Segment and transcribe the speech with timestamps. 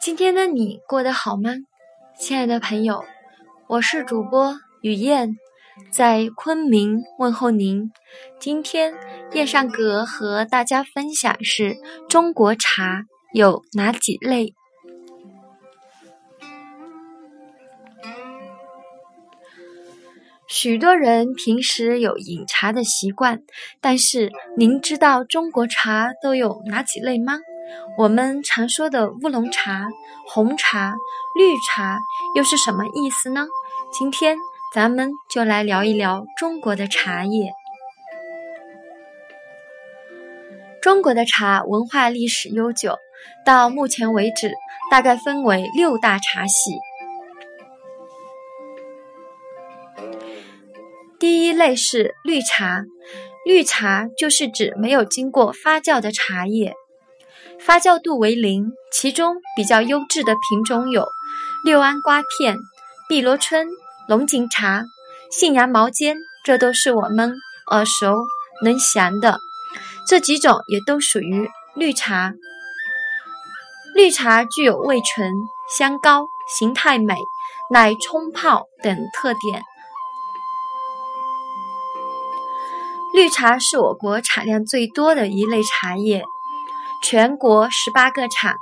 [0.00, 1.50] 今天的你过得好吗，
[2.18, 3.04] 亲爱的朋友？
[3.66, 5.36] 我是主播雨燕，
[5.90, 7.92] 在昆明问候您。
[8.38, 8.94] 今天
[9.32, 11.76] 燕上阁和大家分享是
[12.08, 13.02] 中国茶
[13.34, 14.54] 有哪几类？
[20.48, 23.42] 许多人平时有饮茶的习惯，
[23.82, 27.34] 但是您知道中国茶都有哪几类吗？
[27.96, 29.88] 我们常说的乌龙茶、
[30.26, 30.94] 红茶、
[31.34, 31.98] 绿茶
[32.34, 33.46] 又是什么意思呢？
[33.92, 34.36] 今天
[34.72, 37.52] 咱们就来聊一聊中国的茶叶。
[40.80, 42.96] 中国的茶文化历史悠久，
[43.44, 44.52] 到目前为止
[44.90, 46.78] 大概分为六大茶系。
[51.18, 52.84] 第一类是绿茶，
[53.44, 56.74] 绿茶就是指没有经过发酵的茶叶。
[57.66, 61.06] 发酵度为零，其中比较优质的品种有
[61.62, 62.56] 六安瓜片、
[63.08, 63.68] 碧螺春、
[64.08, 64.84] 龙井茶、
[65.30, 67.34] 信阳毛尖，这都是我们
[67.70, 68.16] 耳熟
[68.64, 69.38] 能详的。
[70.08, 72.32] 这几种也都属于绿茶。
[73.94, 75.32] 绿茶具有味醇、
[75.76, 76.26] 香高、
[76.58, 77.14] 形态美、
[77.70, 79.62] 耐冲泡等特点。
[83.12, 86.24] 绿茶是我国产量最多的一类茶叶。
[87.02, 88.54] 全国十八个厂，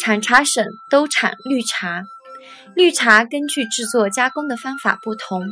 [0.00, 2.02] 产茶省都产绿茶。
[2.74, 5.46] 绿茶根据制作加工的方法不同，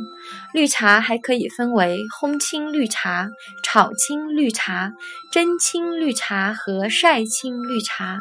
[0.53, 3.29] 绿茶还可以分为烘青绿茶、
[3.63, 4.91] 炒青绿茶、
[5.31, 8.19] 蒸青绿茶和晒青绿茶。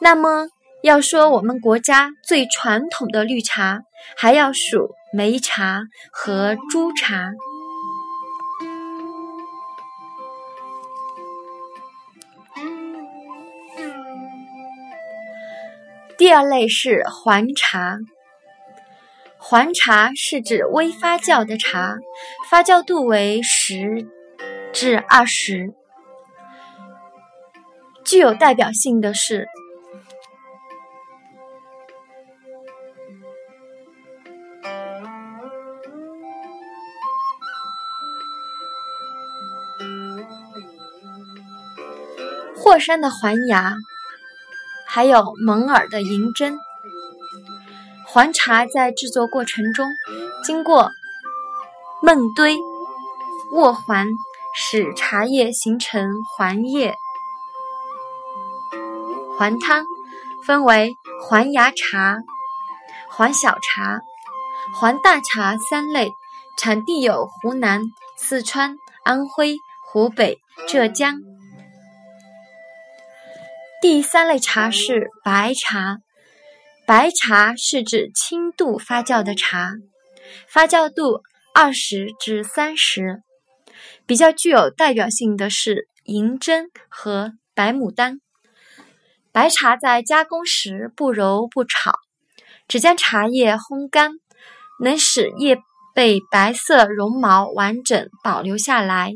[0.00, 0.48] 那么。
[0.82, 3.82] 要说我们国家最传统的绿茶，
[4.16, 7.30] 还要数梅茶和朱茶。
[16.18, 17.98] 第二类是黄茶，
[19.38, 21.94] 黄茶是指微发酵的茶，
[22.50, 24.08] 发酵度为十
[24.72, 25.74] 至二十，
[28.04, 29.46] 具有代表性的是。
[42.62, 43.74] 霍山的环芽，
[44.86, 46.60] 还有蒙尔的银针。
[48.06, 49.90] 黄茶在制作过程中，
[50.44, 50.92] 经过
[52.02, 52.56] 闷堆、
[53.52, 54.06] 渥环，
[54.54, 56.94] 使茶叶形成黄叶。
[59.36, 59.84] 黄汤
[60.46, 60.94] 分为
[61.26, 62.18] 黄芽茶、
[63.10, 64.02] 黄小茶、
[64.78, 66.12] 黄大茶三类，
[66.56, 67.82] 产地有湖南、
[68.16, 71.31] 四川、安徽、湖北、浙江。
[73.82, 75.98] 第三类茶是白茶，
[76.86, 79.72] 白茶是指轻度发酵的茶，
[80.46, 81.20] 发酵度
[81.52, 83.24] 二十至三十，
[84.06, 88.20] 比较具有代表性的是银针和白牡丹。
[89.32, 91.94] 白茶在加工时不揉不炒，
[92.68, 94.12] 只将茶叶烘干，
[94.80, 95.58] 能使叶
[95.92, 99.10] 被白色绒毛完整保留下来。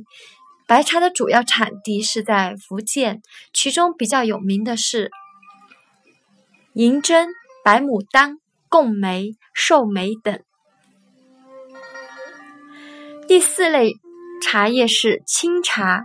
[0.66, 3.22] 白茶的主要产地是在福建，
[3.53, 5.12] 其中比较有名的是
[6.75, 7.28] 银针、
[7.65, 8.38] 白牡丹、
[8.69, 10.43] 贡梅、寿眉等。
[13.28, 13.93] 第四类
[14.43, 16.04] 茶叶是清茶，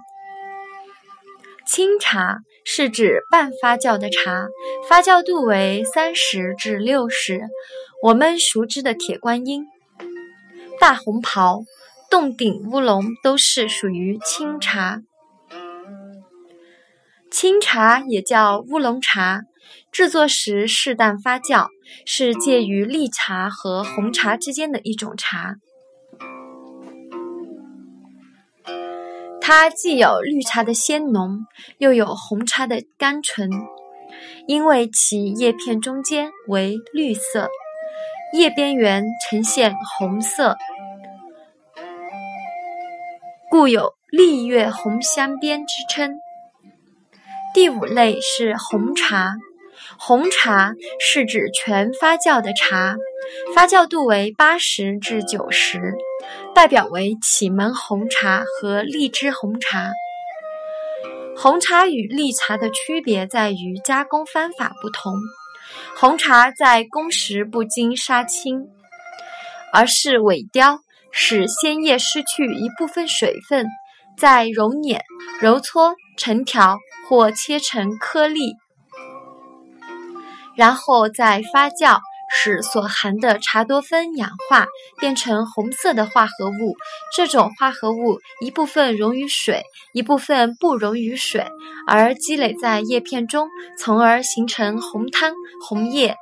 [1.65, 4.47] 清茶是指半发酵的茶，
[4.87, 7.41] 发酵度为三十至六十。
[8.03, 9.65] 我们熟知的铁观音、
[10.79, 11.63] 大红袍。
[12.11, 15.01] 洞顶乌龙都是属于清茶，
[17.31, 19.43] 清茶也叫乌龙茶，
[19.93, 21.67] 制作时适当发酵，
[22.05, 25.55] 是介于绿茶和红茶之间的一种茶。
[29.39, 31.45] 它既有绿茶的鲜浓，
[31.77, 33.49] 又有红茶的甘醇，
[34.47, 37.47] 因为其叶片中间为绿色，
[38.33, 40.57] 叶边缘呈现红色。
[43.61, 46.15] 故有“绿月红镶边”之称。
[47.53, 49.35] 第五类是红茶，
[49.99, 52.95] 红茶是指全发酵的茶，
[53.53, 55.93] 发酵度为八十至九十，
[56.55, 59.91] 代表为启蒙红茶和荔枝红茶。
[61.37, 65.13] 红茶与绿茶的区别在于加工方法不同，
[65.95, 68.69] 红茶在工时不经杀青，
[69.71, 70.79] 而是萎凋，
[71.11, 73.67] 使鲜叶失去一部分水分，
[74.17, 75.03] 再揉捻、
[75.39, 76.77] 揉搓成条
[77.07, 78.55] 或切成颗粒，
[80.55, 81.99] 然后再发酵。
[82.33, 84.65] 使所含的茶多酚氧化，
[85.01, 86.77] 变成红色的化合物。
[87.13, 91.45] 这种化合物一部分溶于水，一部分不溶于水，
[91.85, 95.33] 而积累在叶片中，从而形成红汤、
[95.67, 96.15] 红叶。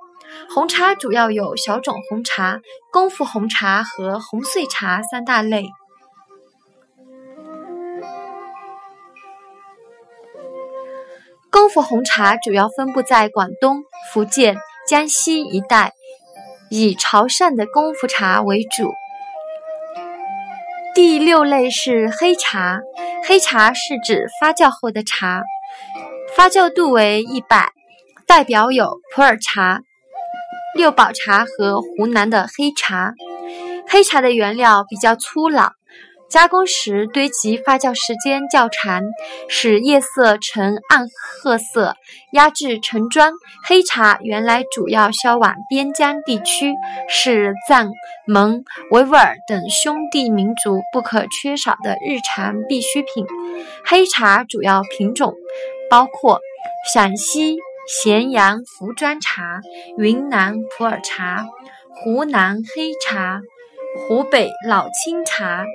[0.54, 2.60] 红茶主要有小种红茶、
[2.92, 5.68] 功夫红茶和红碎茶三大类。
[11.52, 13.84] 功夫红茶主要分布在广东、
[14.14, 14.58] 福建。
[14.88, 15.94] 江西一带
[16.72, 18.92] 以潮汕的功夫茶为主。
[20.96, 22.80] 第六类是黑茶，
[23.24, 25.44] 黑茶是指发酵后的茶，
[26.36, 27.72] 发酵度为一百，
[28.26, 29.84] 代表有普洱茶、
[30.80, 33.14] 六堡茶和湖南的黑茶。
[33.90, 35.74] 黑茶的原料比较粗老。
[36.30, 39.04] 加工时堆积发酵时间较长，
[39.50, 41.06] 使叶色呈暗
[41.42, 41.96] 褐色，
[42.32, 43.34] 压制成砖。
[43.68, 46.74] 黑茶原来主要销往边疆地区，
[47.10, 47.92] 是藏、
[48.26, 53.26] 蒙、维吾尔等兄弟民族不可缺少的日常必需品。
[53.86, 55.34] 黑茶主要品种
[55.90, 56.40] 包括
[56.94, 57.58] 陕西
[57.92, 59.62] 咸阳茯砖茶、
[59.98, 61.48] 云南普洱茶、
[61.90, 63.42] 湖南黑茶、
[63.98, 65.66] 湖北老青茶。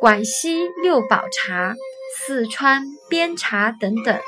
[0.00, 1.74] 广西六堡茶、
[2.16, 4.18] 四川边茶等等。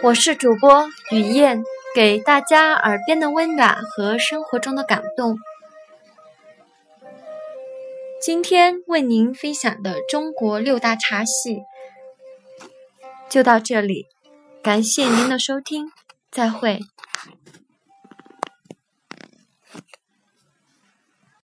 [0.00, 5.36] 我是主播雨燕，给大家耳边的温暖和生活中的感动。
[8.22, 11.62] 今天为您分享的中国六大茶系
[13.28, 14.06] 就到这里，
[14.62, 15.90] 感谢您的收听，
[16.30, 16.78] 再会。